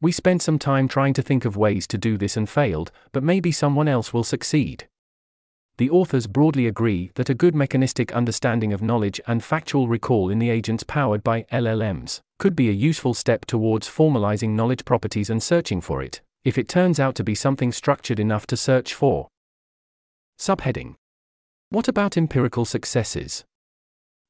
We 0.00 0.12
spent 0.12 0.42
some 0.42 0.60
time 0.60 0.86
trying 0.86 1.12
to 1.14 1.22
think 1.22 1.44
of 1.44 1.56
ways 1.56 1.88
to 1.88 1.98
do 1.98 2.16
this 2.16 2.36
and 2.36 2.48
failed, 2.48 2.92
but 3.10 3.24
maybe 3.24 3.50
someone 3.50 3.88
else 3.88 4.12
will 4.12 4.22
succeed. 4.22 4.86
The 5.76 5.90
authors 5.90 6.28
broadly 6.28 6.68
agree 6.68 7.10
that 7.16 7.30
a 7.30 7.34
good 7.34 7.54
mechanistic 7.54 8.12
understanding 8.12 8.72
of 8.72 8.80
knowledge 8.80 9.20
and 9.26 9.42
factual 9.42 9.88
recall 9.88 10.30
in 10.30 10.38
the 10.38 10.50
agents 10.50 10.84
powered 10.84 11.24
by 11.24 11.42
LLMs 11.44 12.20
could 12.38 12.54
be 12.54 12.68
a 12.68 12.72
useful 12.72 13.12
step 13.12 13.44
towards 13.44 13.88
formalizing 13.88 14.50
knowledge 14.50 14.84
properties 14.84 15.30
and 15.30 15.42
searching 15.42 15.80
for 15.80 16.00
it, 16.00 16.20
if 16.44 16.58
it 16.58 16.68
turns 16.68 17.00
out 17.00 17.16
to 17.16 17.24
be 17.24 17.34
something 17.34 17.72
structured 17.72 18.20
enough 18.20 18.46
to 18.46 18.56
search 18.56 18.94
for. 18.94 19.26
Subheading 20.38 20.94
What 21.70 21.88
about 21.88 22.16
empirical 22.16 22.64
successes? 22.64 23.44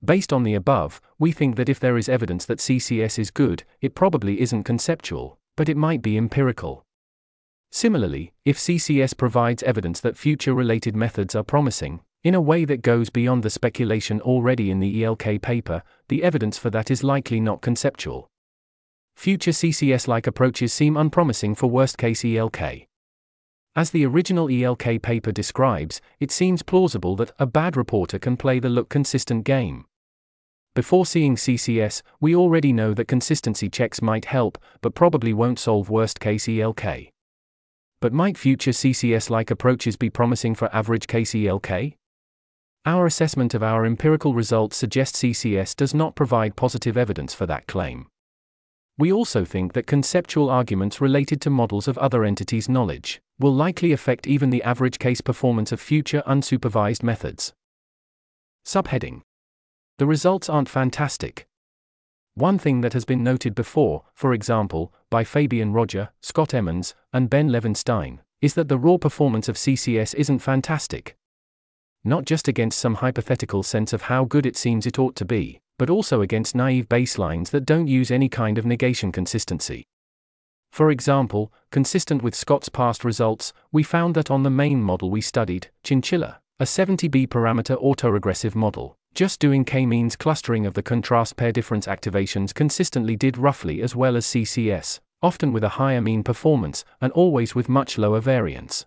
Based 0.02 0.32
on 0.32 0.44
the 0.44 0.54
above, 0.54 1.00
we 1.18 1.30
think 1.32 1.56
that 1.56 1.68
if 1.68 1.78
there 1.78 1.98
is 1.98 2.08
evidence 2.08 2.46
that 2.46 2.58
CCS 2.58 3.18
is 3.18 3.30
good, 3.30 3.64
it 3.82 3.94
probably 3.94 4.40
isn't 4.40 4.64
conceptual, 4.64 5.38
but 5.56 5.68
it 5.68 5.76
might 5.76 6.02
be 6.02 6.16
empirical. 6.16 6.83
Similarly, 7.74 8.32
if 8.44 8.56
CCS 8.56 9.16
provides 9.16 9.64
evidence 9.64 9.98
that 9.98 10.16
future 10.16 10.54
related 10.54 10.94
methods 10.94 11.34
are 11.34 11.42
promising, 11.42 12.02
in 12.22 12.32
a 12.32 12.40
way 12.40 12.64
that 12.64 12.82
goes 12.82 13.10
beyond 13.10 13.42
the 13.42 13.50
speculation 13.50 14.20
already 14.20 14.70
in 14.70 14.78
the 14.78 15.02
ELK 15.02 15.42
paper, 15.42 15.82
the 16.06 16.22
evidence 16.22 16.56
for 16.56 16.70
that 16.70 16.88
is 16.88 17.02
likely 17.02 17.40
not 17.40 17.62
conceptual. 17.62 18.28
Future 19.16 19.50
CCS 19.50 20.06
like 20.06 20.28
approaches 20.28 20.72
seem 20.72 20.96
unpromising 20.96 21.56
for 21.56 21.66
worst 21.66 21.98
case 21.98 22.22
ELK. 22.22 22.86
As 23.74 23.90
the 23.90 24.06
original 24.06 24.48
ELK 24.48 25.02
paper 25.02 25.32
describes, 25.32 26.00
it 26.20 26.30
seems 26.30 26.62
plausible 26.62 27.16
that 27.16 27.32
a 27.40 27.44
bad 27.44 27.76
reporter 27.76 28.20
can 28.20 28.36
play 28.36 28.60
the 28.60 28.68
look 28.68 28.88
consistent 28.88 29.42
game. 29.42 29.84
Before 30.76 31.04
seeing 31.04 31.34
CCS, 31.34 32.02
we 32.20 32.36
already 32.36 32.72
know 32.72 32.94
that 32.94 33.08
consistency 33.08 33.68
checks 33.68 34.00
might 34.00 34.26
help, 34.26 34.58
but 34.80 34.94
probably 34.94 35.32
won't 35.32 35.58
solve 35.58 35.90
worst 35.90 36.20
case 36.20 36.48
ELK. 36.48 37.13
But 38.04 38.12
might 38.12 38.36
future 38.36 38.72
CCS 38.72 39.30
like 39.30 39.50
approaches 39.50 39.96
be 39.96 40.10
promising 40.10 40.54
for 40.54 40.68
average 40.76 41.06
ELK? 41.06 41.94
Our 42.84 43.06
assessment 43.06 43.54
of 43.54 43.62
our 43.62 43.86
empirical 43.86 44.34
results 44.34 44.76
suggests 44.76 45.22
CCS 45.22 45.74
does 45.74 45.94
not 45.94 46.14
provide 46.14 46.54
positive 46.54 46.98
evidence 46.98 47.32
for 47.32 47.46
that 47.46 47.66
claim. 47.66 48.08
We 48.98 49.10
also 49.10 49.46
think 49.46 49.72
that 49.72 49.86
conceptual 49.86 50.50
arguments 50.50 51.00
related 51.00 51.40
to 51.40 51.48
models 51.48 51.88
of 51.88 51.96
other 51.96 52.26
entities' 52.26 52.68
knowledge 52.68 53.22
will 53.38 53.54
likely 53.54 53.90
affect 53.90 54.26
even 54.26 54.50
the 54.50 54.62
average 54.64 54.98
case 54.98 55.22
performance 55.22 55.72
of 55.72 55.80
future 55.80 56.22
unsupervised 56.26 57.02
methods. 57.02 57.54
Subheading 58.66 59.22
The 59.96 60.04
results 60.04 60.50
aren't 60.50 60.68
fantastic. 60.68 61.46
One 62.36 62.58
thing 62.58 62.80
that 62.80 62.94
has 62.94 63.04
been 63.04 63.22
noted 63.22 63.54
before, 63.54 64.02
for 64.12 64.32
example, 64.32 64.92
by 65.08 65.22
Fabien 65.22 65.72
Roger, 65.72 66.10
Scott 66.20 66.52
Emmons, 66.52 66.92
and 67.12 67.30
Ben 67.30 67.48
Levinstein, 67.48 68.18
is 68.40 68.54
that 68.54 68.66
the 68.66 68.76
raw 68.76 68.96
performance 68.96 69.48
of 69.48 69.54
CCS 69.56 70.16
isn't 70.16 70.40
fantastic. 70.40 71.16
Not 72.02 72.24
just 72.24 72.48
against 72.48 72.80
some 72.80 72.96
hypothetical 72.96 73.62
sense 73.62 73.92
of 73.92 74.02
how 74.02 74.24
good 74.24 74.46
it 74.46 74.56
seems 74.56 74.84
it 74.84 74.98
ought 74.98 75.14
to 75.14 75.24
be, 75.24 75.60
but 75.78 75.88
also 75.88 76.22
against 76.22 76.56
naive 76.56 76.88
baselines 76.88 77.50
that 77.50 77.64
don't 77.64 77.86
use 77.86 78.10
any 78.10 78.28
kind 78.28 78.58
of 78.58 78.66
negation 78.66 79.12
consistency. 79.12 79.84
For 80.72 80.90
example, 80.90 81.52
consistent 81.70 82.20
with 82.20 82.34
Scott's 82.34 82.68
past 82.68 83.04
results, 83.04 83.52
we 83.70 83.84
found 83.84 84.16
that 84.16 84.28
on 84.28 84.42
the 84.42 84.50
main 84.50 84.82
model 84.82 85.08
we 85.08 85.20
studied, 85.20 85.68
Chinchilla, 85.84 86.40
a 86.58 86.64
70B 86.64 87.28
parameter 87.28 87.80
autoregressive 87.80 88.56
model, 88.56 88.98
just 89.14 89.40
doing 89.40 89.64
k-means 89.64 90.16
clustering 90.16 90.66
of 90.66 90.74
the 90.74 90.82
contrast 90.82 91.36
pair 91.36 91.52
difference 91.52 91.86
activations 91.86 92.52
consistently 92.52 93.16
did 93.16 93.38
roughly 93.38 93.80
as 93.80 93.94
well 93.94 94.16
as 94.16 94.26
CCS, 94.26 95.00
often 95.22 95.52
with 95.52 95.64
a 95.64 95.76
higher 95.80 96.00
mean 96.00 96.22
performance 96.22 96.84
and 97.00 97.12
always 97.12 97.54
with 97.54 97.68
much 97.68 97.96
lower 97.96 98.20
variance. 98.20 98.86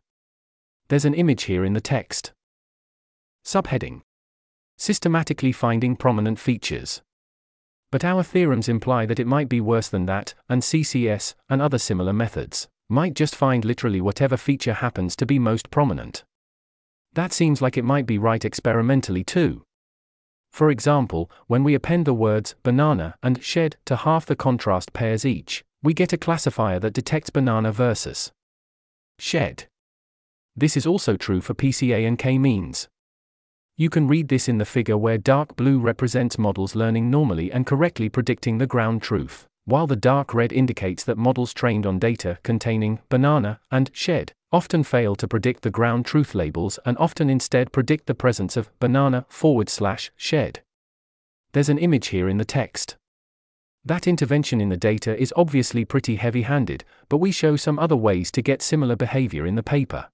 There's 0.90 1.06
an 1.06 1.14
image 1.14 1.44
here 1.44 1.66
in 1.66 1.74
the 1.74 1.82
text. 1.82 2.34
Subheading 3.46 4.02
Systematically 4.78 5.52
finding 5.52 5.96
prominent 5.96 6.40
features. 6.40 7.02
But 7.92 8.04
our 8.04 8.22
theorems 8.22 8.68
imply 8.68 9.06
that 9.06 9.20
it 9.20 9.28
might 9.28 9.50
be 9.50 9.62
worse 9.62 9.88
than 9.88 10.06
that, 10.08 10.34
and 10.50 10.62
CCS, 10.62 11.36
and 11.50 11.62
other 11.62 11.78
similar 11.78 12.14
methods, 12.14 12.68
might 12.90 13.14
just 13.14 13.36
find 13.36 13.66
literally 13.66 14.02
whatever 14.02 14.38
feature 14.38 14.74
happens 14.74 15.16
to 15.16 15.26
be 15.26 15.40
most 15.40 15.72
prominent. 15.72 16.24
That 17.14 17.34
seems 17.34 17.62
like 17.62 17.78
it 17.78 17.86
might 17.86 18.06
be 18.06 18.18
right 18.18 18.44
experimentally 18.44 19.24
too. 19.24 19.64
For 20.58 20.72
example, 20.72 21.30
when 21.46 21.64
we 21.64 21.76
append 21.76 22.06
the 22.08 22.16
words 22.16 22.56
banana 22.64 23.14
and 23.22 23.44
shed 23.44 23.76
to 23.86 23.96
half 23.96 24.26
the 24.26 24.36
contrast 24.36 24.92
pairs 24.92 25.24
each, 25.24 25.64
we 25.84 25.94
get 25.94 26.14
a 26.14 26.18
classifier 26.18 26.80
that 26.80 26.96
detects 26.96 27.30
banana 27.30 27.72
versus 27.72 28.32
shed. 29.20 29.66
This 30.56 30.76
is 30.76 30.88
also 30.88 31.16
true 31.16 31.42
for 31.42 31.54
PCA 31.54 32.08
and 32.08 32.18
K 32.18 32.40
means. 32.40 32.88
You 33.78 33.92
can 33.92 34.08
read 34.08 34.30
this 34.30 34.50
in 34.50 34.58
the 34.58 34.66
figure 34.66 34.98
where 34.98 35.20
dark 35.20 35.56
blue 35.56 35.80
represents 35.80 36.40
models 36.40 36.74
learning 36.74 37.12
normally 37.12 37.52
and 37.52 37.68
correctly 37.68 38.10
predicting 38.10 38.58
the 38.58 38.66
ground 38.66 39.04
truth, 39.04 39.46
while 39.66 39.86
the 39.86 39.96
dark 39.96 40.34
red 40.34 40.52
indicates 40.52 41.04
that 41.04 41.20
models 41.20 41.54
trained 41.54 41.86
on 41.86 42.00
data 42.00 42.40
containing 42.42 42.98
banana 43.10 43.60
and 43.70 43.92
shed 43.94 44.34
often 44.52 44.84
fail 44.84 45.16
to 45.16 45.28
predict 45.28 45.64
the 45.64 45.70
ground 45.70 46.06
truth 46.06 46.34
labels 46.34 46.80
and 46.86 46.98
often 46.98 47.30
instead 47.30 47.72
predict 47.72 48.06
the 48.06 48.16
presence 48.16 48.56
of 48.56 48.72
banana 48.80 49.26
forward 49.28 49.70
slash 49.70 50.12
shed. 50.16 50.62
There's 51.52 51.70
an 51.70 51.78
image 51.78 52.08
here 52.08 52.30
in 52.30 52.38
the 52.38 52.46
text. 52.46 52.96
That 53.84 54.08
intervention 54.08 54.60
in 54.60 54.70
the 54.70 54.78
data 54.78 55.20
is 55.20 55.34
obviously 55.36 55.86
pretty 55.86 56.18
heavy 56.18 56.42
handed, 56.42 56.84
but 57.10 57.18
we 57.18 57.32
show 57.32 57.56
some 57.56 57.80
other 57.80 57.96
ways 57.96 58.32
to 58.32 58.42
get 58.42 58.62
similar 58.62 58.96
behavior 58.96 59.46
in 59.46 59.56
the 59.56 59.64
paper. 59.64 60.10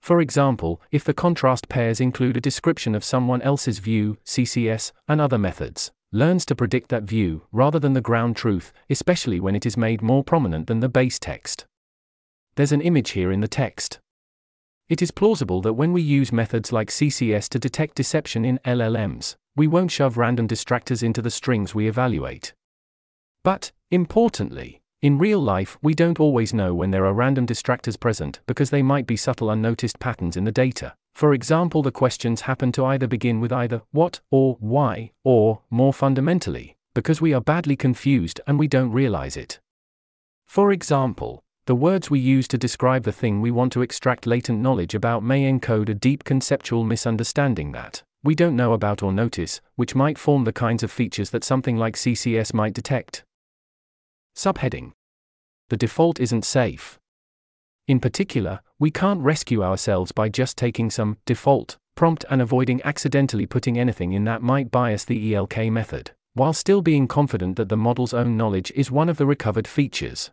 For 0.00 0.20
example, 0.20 0.80
if 0.90 1.04
the 1.04 1.14
contrast 1.14 1.68
pairs 1.68 2.00
include 2.00 2.36
a 2.36 2.40
description 2.40 2.94
of 2.94 3.04
someone 3.04 3.42
else's 3.42 3.78
view, 3.78 4.16
CCS, 4.24 4.92
and 5.06 5.20
other 5.20 5.38
methods, 5.38 5.92
learns 6.10 6.44
to 6.46 6.56
predict 6.56 6.88
that 6.88 7.04
view 7.04 7.42
rather 7.52 7.78
than 7.78 7.92
the 7.92 8.00
ground 8.00 8.34
truth, 8.34 8.72
especially 8.88 9.38
when 9.38 9.54
it 9.54 9.66
is 9.66 9.76
made 9.76 10.02
more 10.02 10.24
prominent 10.24 10.66
than 10.66 10.80
the 10.80 10.88
base 10.88 11.18
text. 11.18 11.66
There's 12.60 12.72
an 12.72 12.82
image 12.82 13.12
here 13.12 13.32
in 13.32 13.40
the 13.40 13.48
text. 13.48 14.00
It 14.90 15.00
is 15.00 15.10
plausible 15.10 15.62
that 15.62 15.72
when 15.72 15.94
we 15.94 16.02
use 16.02 16.30
methods 16.30 16.72
like 16.72 16.90
CCS 16.90 17.48
to 17.48 17.58
detect 17.58 17.94
deception 17.94 18.44
in 18.44 18.60
LLMs, 18.66 19.36
we 19.56 19.66
won't 19.66 19.90
shove 19.90 20.18
random 20.18 20.46
distractors 20.46 21.02
into 21.02 21.22
the 21.22 21.30
strings 21.30 21.74
we 21.74 21.88
evaluate. 21.88 22.52
But, 23.42 23.72
importantly, 23.90 24.82
in 25.00 25.16
real 25.16 25.40
life, 25.40 25.78
we 25.80 25.94
don't 25.94 26.20
always 26.20 26.52
know 26.52 26.74
when 26.74 26.90
there 26.90 27.06
are 27.06 27.14
random 27.14 27.46
distractors 27.46 27.98
present 27.98 28.40
because 28.46 28.68
they 28.68 28.82
might 28.82 29.06
be 29.06 29.16
subtle 29.16 29.48
unnoticed 29.48 29.98
patterns 29.98 30.36
in 30.36 30.44
the 30.44 30.52
data. 30.52 30.92
For 31.14 31.32
example, 31.32 31.82
the 31.82 31.90
questions 31.90 32.42
happen 32.42 32.72
to 32.72 32.84
either 32.84 33.06
begin 33.06 33.40
with 33.40 33.54
either 33.54 33.80
what 33.90 34.20
or 34.30 34.58
why, 34.60 35.12
or, 35.24 35.62
more 35.70 35.94
fundamentally, 35.94 36.76
because 36.92 37.22
we 37.22 37.32
are 37.32 37.40
badly 37.40 37.74
confused 37.74 38.38
and 38.46 38.58
we 38.58 38.68
don't 38.68 38.92
realize 38.92 39.38
it. 39.38 39.60
For 40.46 40.72
example, 40.72 41.42
the 41.66 41.74
words 41.74 42.10
we 42.10 42.18
use 42.18 42.48
to 42.48 42.58
describe 42.58 43.04
the 43.04 43.12
thing 43.12 43.40
we 43.40 43.50
want 43.50 43.72
to 43.72 43.82
extract 43.82 44.26
latent 44.26 44.60
knowledge 44.60 44.94
about 44.94 45.22
may 45.22 45.50
encode 45.50 45.88
a 45.88 45.94
deep 45.94 46.24
conceptual 46.24 46.84
misunderstanding 46.84 47.72
that 47.72 48.02
we 48.22 48.34
don't 48.34 48.56
know 48.56 48.72
about 48.72 49.02
or 49.02 49.12
notice, 49.12 49.60
which 49.76 49.94
might 49.94 50.18
form 50.18 50.44
the 50.44 50.52
kinds 50.52 50.82
of 50.82 50.90
features 50.90 51.30
that 51.30 51.44
something 51.44 51.76
like 51.76 51.96
CCS 51.96 52.52
might 52.52 52.74
detect. 52.74 53.24
Subheading 54.36 54.92
The 55.70 55.76
default 55.76 56.20
isn't 56.20 56.44
safe. 56.44 56.98
In 57.88 57.98
particular, 57.98 58.60
we 58.78 58.90
can't 58.90 59.20
rescue 59.20 59.62
ourselves 59.62 60.12
by 60.12 60.28
just 60.28 60.56
taking 60.56 60.90
some 60.90 61.16
default 61.24 61.78
prompt 61.94 62.24
and 62.30 62.40
avoiding 62.40 62.80
accidentally 62.82 63.44
putting 63.44 63.78
anything 63.78 64.12
in 64.12 64.24
that 64.24 64.40
might 64.40 64.70
bias 64.70 65.04
the 65.04 65.34
ELK 65.34 65.70
method, 65.70 66.12
while 66.34 66.52
still 66.52 66.80
being 66.80 67.06
confident 67.06 67.56
that 67.56 67.68
the 67.68 67.76
model's 67.76 68.14
own 68.14 68.36
knowledge 68.36 68.72
is 68.74 68.90
one 68.90 69.08
of 69.08 69.18
the 69.18 69.26
recovered 69.26 69.68
features. 69.68 70.30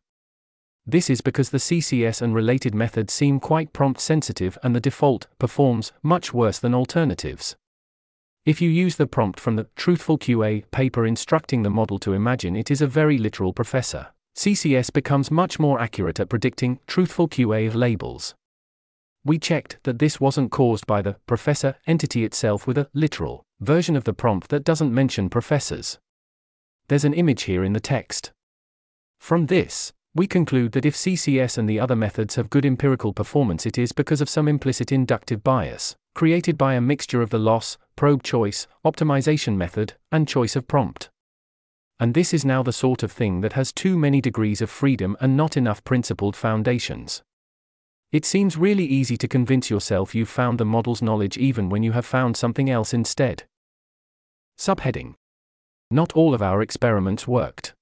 This 0.90 1.10
is 1.10 1.20
because 1.20 1.50
the 1.50 1.58
CCS 1.58 2.22
and 2.22 2.34
related 2.34 2.74
methods 2.74 3.12
seem 3.12 3.42
quite 3.42 3.74
prompt 3.74 4.00
sensitive 4.00 4.58
and 4.64 4.74
the 4.74 4.80
default 4.80 5.28
performs 5.38 5.92
much 6.02 6.34
worse 6.34 6.60
than 6.60 6.74
alternatives. 6.74 7.58
If 8.46 8.62
you 8.62 8.70
use 8.70 8.96
the 8.96 9.06
prompt 9.06 9.38
from 9.38 9.58
the 9.58 9.68
Truthful 9.76 10.18
QA 10.18 10.64
paper 10.72 11.06
instructing 11.06 11.64
the 11.64 11.70
model 11.70 12.00
to 12.00 12.14
imagine 12.14 12.56
it 12.56 12.72
is 12.72 12.82
a 12.82 12.88
very 12.88 13.18
literal 13.18 13.52
professor, 13.52 14.08
CCS 14.38 14.94
becomes 14.94 15.30
much 15.30 15.60
more 15.60 15.78
accurate 15.82 16.22
at 16.22 16.30
predicting 16.30 16.80
truthful 16.88 17.28
QA 17.28 17.68
of 17.68 17.76
labels. 17.76 18.34
We 19.26 19.40
checked 19.40 19.80
that 19.84 20.00
this 20.00 20.22
wasn't 20.22 20.52
caused 20.52 20.88
by 20.88 21.02
the 21.02 21.18
professor 21.26 21.76
entity 21.86 22.24
itself 22.24 22.66
with 22.66 22.78
a 22.78 22.88
literal 22.94 23.44
version 23.60 23.98
of 23.98 24.06
the 24.06 24.14
prompt 24.14 24.48
that 24.50 24.64
doesn't 24.64 24.94
mention 24.94 25.30
professors. 25.30 26.00
There's 26.88 27.04
an 27.04 27.14
image 27.14 27.44
here 27.44 27.66
in 27.66 27.74
the 27.74 27.82
text. 27.82 28.32
From 29.20 29.48
this, 29.48 29.92
we 30.18 30.28
conclude 30.28 30.72
that 30.72 30.86
if 30.86 30.96
CCS 30.96 31.58
and 31.58 31.70
the 31.70 31.80
other 31.80 31.96
methods 31.96 32.36
have 32.36 32.50
good 32.50 32.66
empirical 32.66 33.14
performance, 33.14 33.66
it 33.66 33.78
is 33.78 33.92
because 33.92 34.20
of 34.22 34.30
some 34.30 34.48
implicit 34.48 34.92
inductive 34.92 35.44
bias 35.44 35.96
created 36.18 36.58
by 36.58 36.74
a 36.74 36.82
mixture 36.82 37.22
of 37.22 37.30
the 37.30 37.38
loss, 37.38 37.78
probe 37.96 38.24
choice, 38.24 38.66
optimization 38.84 39.56
method, 39.56 39.94
and 40.12 40.28
choice 40.28 40.56
of 40.56 40.68
prompt. 40.68 41.12
And 42.00 42.16
this 42.16 42.34
is 42.34 42.44
now 42.44 42.64
the 42.64 42.74
sort 42.74 43.04
of 43.04 43.12
thing 43.12 43.42
that 43.42 43.54
has 43.54 43.72
too 43.72 44.00
many 44.00 44.20
degrees 44.20 44.60
of 44.60 44.72
freedom 44.72 45.16
and 45.22 45.38
not 45.38 45.56
enough 45.56 45.84
principled 45.84 46.36
foundations. 46.36 47.22
It 48.12 48.26
seems 48.26 48.58
really 48.58 48.86
easy 48.86 49.16
to 49.16 49.28
convince 49.28 49.70
yourself 49.70 50.16
you've 50.16 50.28
found 50.28 50.58
the 50.58 50.66
model's 50.66 51.04
knowledge 51.04 51.38
even 51.38 51.70
when 51.70 51.84
you 51.84 51.92
have 51.92 52.06
found 52.06 52.36
something 52.36 52.68
else 52.68 52.96
instead. 52.96 53.44
Subheading 54.58 55.14
Not 55.92 56.14
all 56.14 56.34
of 56.34 56.42
our 56.42 56.64
experiments 56.64 57.28
worked. 57.28 57.76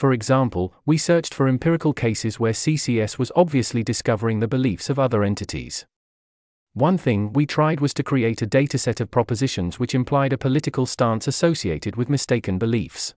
For 0.00 0.14
example, 0.14 0.72
we 0.86 0.96
searched 0.96 1.34
for 1.34 1.46
empirical 1.46 1.92
cases 1.92 2.40
where 2.40 2.54
CCS 2.54 3.18
was 3.18 3.30
obviously 3.36 3.82
discovering 3.82 4.40
the 4.40 4.48
beliefs 4.48 4.88
of 4.88 4.98
other 4.98 5.22
entities. 5.22 5.84
One 6.72 6.96
thing 6.96 7.34
we 7.34 7.44
tried 7.44 7.80
was 7.80 7.92
to 7.92 8.02
create 8.02 8.40
a 8.40 8.46
dataset 8.46 9.02
of 9.02 9.10
propositions 9.10 9.78
which 9.78 9.94
implied 9.94 10.32
a 10.32 10.38
political 10.38 10.86
stance 10.86 11.28
associated 11.28 11.96
with 11.96 12.08
mistaken 12.08 12.56
beliefs. 12.56 13.12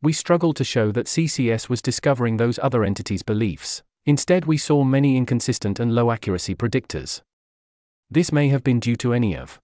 We 0.00 0.12
struggled 0.12 0.54
to 0.58 0.62
show 0.62 0.92
that 0.92 1.06
CCS 1.06 1.68
was 1.68 1.82
discovering 1.82 2.36
those 2.36 2.60
other 2.62 2.84
entities' 2.84 3.24
beliefs. 3.24 3.82
Instead, 4.06 4.44
we 4.44 4.56
saw 4.56 4.84
many 4.84 5.16
inconsistent 5.16 5.80
and 5.80 5.96
low 5.96 6.12
accuracy 6.12 6.54
predictors. 6.54 7.22
This 8.08 8.30
may 8.30 8.50
have 8.50 8.62
been 8.62 8.78
due 8.78 8.94
to 8.98 9.14
any 9.14 9.36
of. 9.36 9.58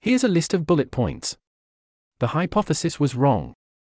Here's 0.00 0.24
a 0.24 0.28
list 0.28 0.54
of 0.54 0.64
bullet 0.64 0.90
points. 0.90 1.36
The 2.20 2.28
hypothesis 2.28 2.98
was 2.98 3.14
wrong. 3.14 3.52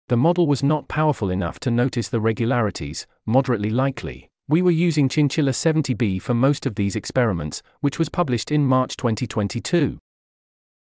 The 0.09 0.17
model 0.17 0.47
was 0.47 0.63
not 0.63 0.87
powerful 0.87 1.31
enough 1.31 1.59
to 1.61 1.71
notice 1.71 2.09
the 2.09 2.21
regularities, 2.21 3.09
moderately 3.27 3.71
likely. 3.71 4.31
We 4.49 4.63
were 4.63 4.71
using 4.71 5.09
Chinchilla 5.09 5.51
70B 5.51 6.23
for 6.23 6.33
most 6.33 6.65
of 6.65 6.77
these 6.77 6.95
experiments, 6.95 7.61
which 7.81 7.99
was 7.99 8.09
published 8.09 8.53
in 8.53 8.65
March 8.65 8.97
2022. 8.97 9.99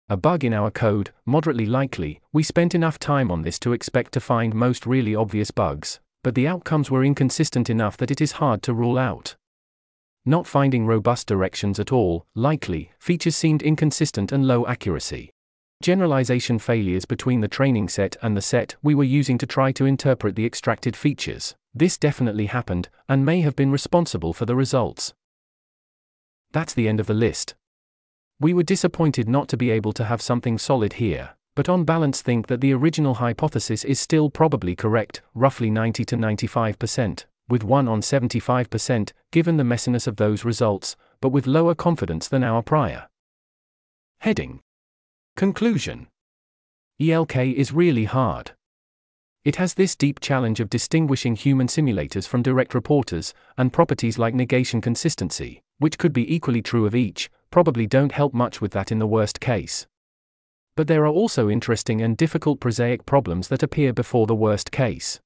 A 0.09 0.17
bug 0.17 0.43
in 0.43 0.53
our 0.53 0.69
code, 0.69 1.11
moderately 1.25 1.65
likely, 1.65 2.19
we 2.33 2.43
spent 2.43 2.75
enough 2.75 2.99
time 2.99 3.31
on 3.31 3.43
this 3.43 3.57
to 3.59 3.71
expect 3.71 4.11
to 4.11 4.19
find 4.19 4.53
most 4.53 4.85
really 4.85 5.15
obvious 5.15 5.49
bugs, 5.49 6.01
but 6.21 6.35
the 6.35 6.47
outcomes 6.47 6.91
were 6.91 7.05
inconsistent 7.05 7.69
enough 7.69 7.95
that 7.95 8.11
it 8.11 8.19
is 8.19 8.33
hard 8.33 8.61
to 8.63 8.73
rule 8.73 8.97
out. 8.97 9.37
Not 10.25 10.45
finding 10.45 10.85
robust 10.85 11.25
directions 11.25 11.79
at 11.79 11.93
all, 11.93 12.25
likely, 12.35 12.91
features 12.99 13.37
seemed 13.37 13.63
inconsistent 13.63 14.33
and 14.33 14.45
low 14.45 14.67
accuracy. 14.67 15.31
Generalization 15.81 16.57
failures 16.57 17.05
between 17.05 17.41
the 17.41 17.47
training 17.47 17.89
set 17.89 18.15
and 18.21 18.35
the 18.35 18.41
set 18.41 18.75
we 18.81 18.95
were 18.95 19.03
using 19.03 19.37
to 19.37 19.45
try 19.45 19.71
to 19.73 19.85
interpret 19.85 20.35
the 20.35 20.45
extracted 20.45 20.95
features. 20.95 21.55
This 21.73 21.97
definitely 21.97 22.45
happened, 22.45 22.89
and 23.09 23.25
may 23.25 23.41
have 23.41 23.55
been 23.55 23.71
responsible 23.71 24.33
for 24.33 24.45
the 24.45 24.55
results. 24.55 25.13
That's 26.53 26.73
the 26.73 26.87
end 26.87 27.01
of 27.01 27.07
the 27.07 27.13
list. 27.13 27.55
We 28.39 28.53
were 28.53 28.63
disappointed 28.63 29.27
not 29.27 29.49
to 29.49 29.57
be 29.57 29.69
able 29.69 29.91
to 29.93 30.05
have 30.05 30.21
something 30.21 30.57
solid 30.57 30.93
here, 30.93 31.31
but 31.55 31.67
on 31.67 31.83
balance 31.83 32.21
think 32.21 32.47
that 32.47 32.61
the 32.61 32.73
original 32.73 33.15
hypothesis 33.15 33.83
is 33.83 33.99
still 33.99 34.29
probably 34.29 34.75
correct, 34.75 35.21
roughly 35.33 35.69
90 35.69 36.05
to 36.05 36.17
95%, 36.17 37.25
with 37.49 37.63
1 37.63 37.87
on 37.87 38.01
75%, 38.01 39.11
given 39.31 39.57
the 39.57 39.63
messiness 39.63 40.07
of 40.07 40.15
those 40.15 40.45
results, 40.45 40.95
but 41.19 41.29
with 41.29 41.47
lower 41.47 41.75
confidence 41.75 42.27
than 42.29 42.43
our 42.43 42.63
prior. 42.63 43.07
Heading 44.19 44.61
Conclusion 45.37 46.07
ELK 46.97 47.35
is 47.35 47.73
really 47.73 48.05
hard. 48.05 48.53
It 49.43 49.57
has 49.57 49.73
this 49.73 49.93
deep 49.93 50.21
challenge 50.21 50.61
of 50.61 50.69
distinguishing 50.69 51.35
human 51.35 51.67
simulators 51.67 52.25
from 52.25 52.41
direct 52.41 52.73
reporters, 52.73 53.33
and 53.57 53.73
properties 53.73 54.17
like 54.17 54.33
negation 54.33 54.79
consistency, 54.79 55.61
which 55.77 55.97
could 55.97 56.13
be 56.13 56.33
equally 56.33 56.61
true 56.61 56.85
of 56.85 56.95
each, 56.95 57.29
probably 57.51 57.85
don't 57.85 58.13
help 58.13 58.33
much 58.33 58.61
with 58.61 58.71
that 58.71 58.93
in 58.93 58.99
the 58.99 59.05
worst 59.05 59.41
case. 59.41 59.85
But 60.77 60.87
there 60.87 61.03
are 61.03 61.09
also 61.09 61.49
interesting 61.49 62.01
and 62.01 62.15
difficult 62.15 62.61
prosaic 62.61 63.05
problems 63.05 63.49
that 63.49 63.61
appear 63.61 63.91
before 63.91 64.27
the 64.27 64.35
worst 64.35 64.71
case. 64.71 65.19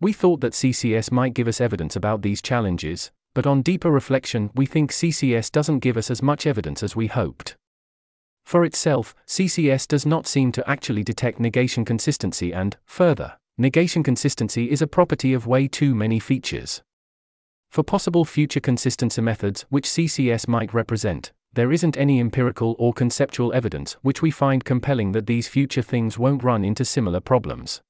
We 0.00 0.12
thought 0.12 0.40
that 0.42 0.52
CCS 0.52 1.10
might 1.10 1.34
give 1.34 1.48
us 1.48 1.60
evidence 1.60 1.96
about 1.96 2.22
these 2.22 2.40
challenges, 2.40 3.10
but 3.34 3.44
on 3.44 3.62
deeper 3.62 3.90
reflection, 3.90 4.50
we 4.54 4.66
think 4.66 4.92
CCS 4.92 5.50
doesn't 5.50 5.80
give 5.80 5.96
us 5.96 6.12
as 6.12 6.22
much 6.22 6.46
evidence 6.46 6.84
as 6.84 6.94
we 6.94 7.08
hoped. 7.08 7.56
For 8.46 8.64
itself, 8.64 9.12
CCS 9.26 9.88
does 9.88 10.06
not 10.06 10.24
seem 10.24 10.52
to 10.52 10.70
actually 10.70 11.02
detect 11.02 11.40
negation 11.40 11.84
consistency, 11.84 12.54
and, 12.54 12.76
further, 12.84 13.38
negation 13.58 14.04
consistency 14.04 14.70
is 14.70 14.80
a 14.80 14.86
property 14.86 15.34
of 15.34 15.48
way 15.48 15.66
too 15.66 15.96
many 15.96 16.20
features. 16.20 16.80
For 17.70 17.82
possible 17.82 18.24
future 18.24 18.60
consistency 18.60 19.20
methods 19.20 19.66
which 19.68 19.88
CCS 19.88 20.46
might 20.46 20.72
represent, 20.72 21.32
there 21.54 21.72
isn't 21.72 21.96
any 21.96 22.20
empirical 22.20 22.76
or 22.78 22.92
conceptual 22.92 23.52
evidence 23.52 23.94
which 24.02 24.22
we 24.22 24.30
find 24.30 24.64
compelling 24.64 25.10
that 25.10 25.26
these 25.26 25.48
future 25.48 25.82
things 25.82 26.16
won't 26.16 26.44
run 26.44 26.64
into 26.64 26.84
similar 26.84 27.18
problems. 27.18 27.80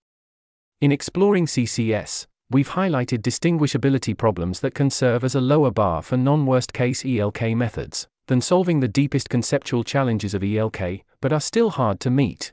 In 0.80 0.90
exploring 0.90 1.44
CCS, 1.44 2.26
we've 2.50 2.70
highlighted 2.70 3.20
distinguishability 3.20 4.16
problems 4.16 4.60
that 4.60 4.74
can 4.74 4.88
serve 4.88 5.22
as 5.22 5.34
a 5.34 5.40
lower 5.42 5.70
bar 5.70 6.00
for 6.00 6.16
non 6.16 6.46
worst 6.46 6.72
case 6.72 7.04
ELK 7.04 7.54
methods 7.54 8.08
than 8.26 8.40
solving 8.40 8.80
the 8.80 8.88
deepest 8.88 9.28
conceptual 9.28 9.84
challenges 9.84 10.34
of 10.34 10.42
ELK, 10.42 11.02
but 11.20 11.32
are 11.32 11.40
still 11.40 11.70
hard 11.70 12.00
to 12.00 12.10
meet. 12.10 12.52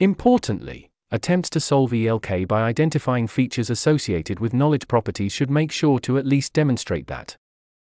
Importantly, 0.00 0.90
attempts 1.10 1.48
to 1.50 1.60
solve 1.60 1.92
ELK 1.92 2.46
by 2.48 2.62
identifying 2.62 3.26
features 3.26 3.70
associated 3.70 4.40
with 4.40 4.52
knowledge 4.52 4.88
properties 4.88 5.32
should 5.32 5.50
make 5.50 5.70
sure 5.70 5.98
to 6.00 6.18
at 6.18 6.26
least 6.26 6.52
demonstrate 6.52 7.06
that 7.06 7.36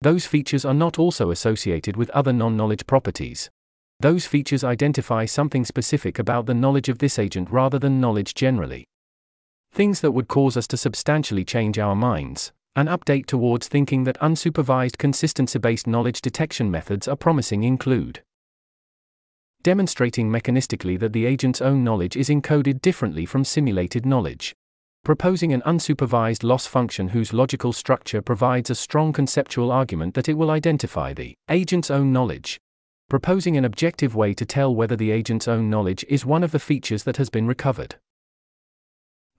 those 0.01 0.27
features 0.27 0.65
are 0.65 0.75
not 0.75 0.99
also 0.99 1.31
associated 1.31 1.97
with 1.97 2.11
other 2.11 2.33
non 2.33 2.57
knowledge 2.57 2.87
properties. 2.87 3.51
Those 4.01 4.27
features 4.27 4.63
identify 4.63 5.25
something 5.25 5.65
specific 5.65 6.21
about 6.21 6.47
the 6.47 6.55
knowledge 6.55 6.89
of 6.89 6.99
this 6.99 7.19
agent 7.19 7.51
rather 7.51 7.81
than 7.81 8.01
knowledge 8.01 8.33
generally. 8.35 8.87
Things 9.73 10.01
that 10.01 10.13
would 10.13 10.29
cause 10.29 10.57
us 10.57 10.69
to 10.69 10.77
substantially 10.77 11.45
change 11.45 11.79
our 11.79 11.97
minds, 11.97 12.53
an 12.79 12.87
update 12.87 13.27
towards 13.27 13.67
thinking 13.67 14.05
that 14.05 14.21
unsupervised 14.21 14.99
consistency 14.99 15.59
based 15.59 15.87
knowledge 15.87 16.21
detection 16.21 16.71
methods 16.71 17.09
are 17.09 17.17
promising 17.17 17.65
include 17.65 18.23
demonstrating 19.63 20.31
mechanistically 20.31 20.99
that 20.99 21.13
the 21.13 21.27
agent's 21.27 21.61
own 21.61 21.83
knowledge 21.83 22.17
is 22.17 22.29
encoded 22.29 22.81
differently 22.81 23.27
from 23.27 23.45
simulated 23.45 24.07
knowledge 24.07 24.55
proposing 25.05 25.53
an 25.53 25.63
unsupervised 25.63 26.45
loss 26.45 26.67
function 26.67 27.09
whose 27.09 27.33
logical 27.33 27.73
structure 27.73 28.21
provides 28.21 28.69
a 28.69 28.75
strong 28.75 29.13
conceptual 29.13 29.73
argument 29.73 30.15
that 30.15 30.29
it 30.29 30.35
will 30.35 30.51
identify 30.51 31.15
the 31.15 31.35
agent's 31.49 31.91
own 31.91 32.13
knowledge. 32.13 32.61
Proposing 33.09 33.57
an 33.57 33.65
objective 33.65 34.15
way 34.15 34.35
to 34.35 34.45
tell 34.45 34.75
whether 34.75 34.97
the 34.97 35.11
agent's 35.11 35.49
own 35.49 35.71
knowledge 35.71 36.05
is 36.11 36.27
one 36.27 36.45
of 36.45 36.53
the 36.53 36.59
features 36.59 37.05
that 37.05 37.17
has 37.17 37.31
been 37.31 37.47
recovered. 37.47 37.97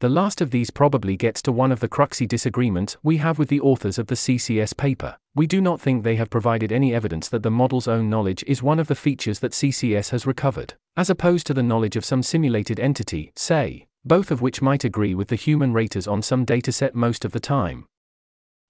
The 0.02 0.08
last 0.08 0.40
of 0.40 0.52
these 0.52 0.70
probably 0.70 1.18
gets 1.18 1.42
to 1.42 1.52
one 1.52 1.74
of 1.74 1.82
the 1.82 1.90
cruxy 1.90 2.26
disagreements 2.26 2.96
we 3.04 3.18
have 3.18 3.38
with 3.38 3.50
the 3.50 3.60
authors 3.60 4.00
of 4.00 4.08
the 4.08 4.16
CCS 4.16 4.78
paper. 4.78 5.18
We 5.36 5.46
do 5.46 5.60
not 5.60 5.82
think 5.82 6.04
they 6.04 6.16
have 6.16 6.30
provided 6.30 6.72
any 6.72 6.94
evidence 6.94 7.28
that 7.28 7.44
the 7.44 7.52
model's 7.52 7.86
own 7.86 8.10
knowledge 8.10 8.42
is 8.48 8.64
one 8.64 8.80
of 8.80 8.88
the 8.88 8.96
features 8.96 9.40
that 9.40 9.52
CCS 9.52 10.12
has 10.12 10.26
recovered, 10.26 10.76
as 10.96 11.10
opposed 11.10 11.46
to 11.48 11.54
the 11.54 11.64
knowledge 11.64 11.98
of 11.98 12.06
some 12.06 12.24
simulated 12.24 12.80
entity, 12.80 13.34
say, 13.36 13.88
both 14.06 14.32
of 14.32 14.42
which 14.42 14.62
might 14.62 14.86
agree 14.86 15.14
with 15.14 15.28
the 15.28 15.36
human 15.36 15.74
raters 15.74 16.08
on 16.08 16.22
some 16.22 16.46
dataset 16.46 16.94
most 16.94 17.26
of 17.26 17.34
the 17.34 17.42
time. 17.42 17.86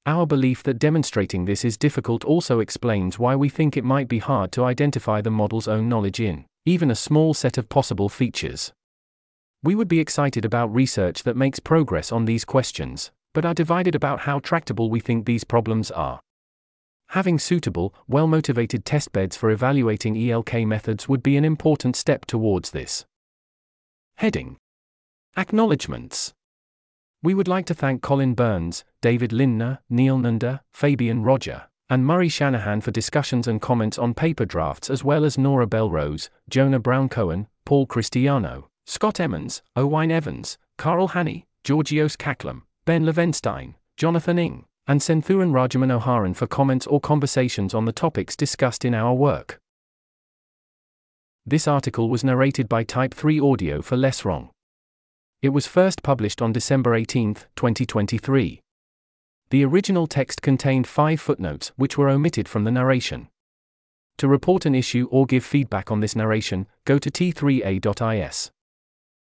Our 0.08 0.26
belief 0.26 0.64
that 0.64 0.80
demonstrating 0.80 1.46
this 1.46 1.64
is 1.64 1.78
difficult 1.78 2.26
also 2.26 2.60
explains 2.60 3.20
why 3.20 3.36
we 3.36 3.50
think 3.50 3.78
it 3.78 3.84
might 3.84 4.08
be 4.08 4.18
hard 4.18 4.52
to 4.54 4.64
identify 4.64 5.22
the 5.22 5.30
model's 5.30 5.68
own 5.68 5.88
knowledge 5.88 6.20
in 6.20 6.46
even 6.66 6.90
a 6.90 6.96
small 6.96 7.36
set 7.36 7.60
of 7.60 7.70
possible 7.70 8.10
features. 8.10 8.74
We 9.62 9.76
would 9.76 9.90
be 9.90 10.00
excited 10.00 10.46
about 10.46 10.74
research 10.74 11.24
that 11.24 11.36
makes 11.36 11.60
progress 11.60 12.14
on 12.14 12.24
these 12.24 12.46
questions, 12.46 13.12
but 13.34 13.46
are 13.46 13.54
divided 13.54 13.94
about 13.94 14.22
how 14.22 14.40
tractable 14.40 14.90
we 14.90 15.02
think 15.02 15.26
these 15.26 15.44
problems 15.44 15.92
are. 15.92 16.22
Having 17.10 17.40
suitable, 17.40 17.94
well 18.08 18.28
motivated 18.28 18.86
testbeds 18.86 19.36
for 19.36 19.50
evaluating 19.50 20.16
ELK 20.16 20.66
methods 20.66 21.10
would 21.10 21.22
be 21.22 21.36
an 21.36 21.44
important 21.44 21.98
step 21.98 22.26
towards 22.26 22.72
this. 22.72 23.06
Heading 24.16 24.58
Acknowledgements. 25.36 26.34
We 27.22 27.34
would 27.34 27.50
like 27.50 27.66
to 27.66 27.74
thank 27.74 28.02
Collin 28.02 28.36
Burns, 28.36 28.86
David 29.02 29.34
Lindner, 29.34 29.80
Neel 29.90 30.20
Nanda, 30.20 30.62
Fabien 30.72 31.24
Roger, 31.24 31.64
and 31.90 32.06
Murray 32.06 32.30
Shanahan 32.30 32.80
for 32.80 32.92
discussions 32.92 33.46
and 33.46 33.62
comments 33.62 33.98
on 33.98 34.14
paper 34.14 34.46
drafts, 34.46 34.90
as 34.90 35.04
well 35.04 35.26
as 35.26 35.38
Nora 35.38 35.68
Belrose, 35.68 36.30
Jonah 36.50 36.80
Brown 36.80 37.10
Cohen, 37.10 37.48
Paul 37.66 37.88
Christiano, 37.88 38.66
Scott 38.90 39.20
Emmons, 39.20 39.62
Owain 39.76 40.10
Evans, 40.10 40.58
Kaarel 40.80 41.12
Hänni, 41.12 41.44
Georgios 41.64 42.18
Kaklam, 42.18 42.64
Ben 42.86 43.06
Levinstein, 43.06 43.76
Jonathan 43.98 44.40
Ng, 44.40 44.66
and 44.88 45.00
Senthooran 45.00 45.52
Rajamanoharan 45.52 46.36
for 46.36 46.48
comments 46.48 46.88
or 46.88 47.00
conversations 47.00 47.76
on 47.76 47.86
the 47.86 47.92
topics 47.92 48.36
discussed 48.36 48.84
in 48.84 48.96
our 48.96 49.14
work. 49.14 49.60
This 51.46 51.68
article 51.68 52.10
was 52.10 52.24
narrated 52.24 52.68
by 52.68 52.84
Type 52.84 53.14
3 53.14 53.40
Audio 53.40 53.84
for 53.84 53.96
Less 53.96 54.26
Wrong. 54.26 54.50
It 55.44 55.50
was 55.50 55.68
first 55.68 56.02
published 56.02 56.42
on 56.42 56.52
December 56.52 56.96
18, 56.96 57.36
2023. 57.56 58.60
The 59.52 59.66
original 59.66 60.08
text 60.08 60.42
contained 60.42 60.88
five 60.88 61.22
footnotes 61.22 61.72
which 61.76 61.96
were 61.96 62.10
omitted 62.10 62.50
from 62.50 62.64
the 62.64 62.72
narration. 62.72 63.28
To 64.18 64.28
report 64.28 64.66
an 64.66 64.74
issue 64.74 65.08
or 65.12 65.28
give 65.28 65.46
feedback 65.46 65.92
on 65.92 66.00
this 66.00 66.16
narration, 66.16 66.66
go 66.86 66.98
to 66.98 67.12
t3a.is. 67.12 68.50